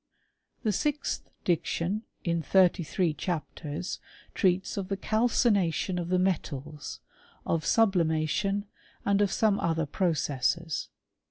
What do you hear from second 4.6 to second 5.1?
of the